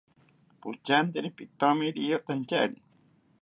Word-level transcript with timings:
Pochantiri 0.61 1.29
pitoni 1.37 1.87
riyotantyari 1.95 2.77